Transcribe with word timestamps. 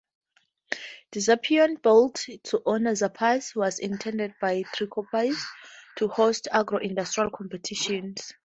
The 1.11 1.19
Zappeion, 1.19 1.79
built 1.79 2.25
to 2.45 2.63
honor 2.65 2.93
Zappas, 2.95 3.55
was 3.55 3.77
intended, 3.77 4.33
by 4.41 4.63
Trikoupis, 4.63 5.39
to 5.97 6.07
host 6.07 6.47
agro-industrial 6.51 7.29
competitions. 7.29 8.33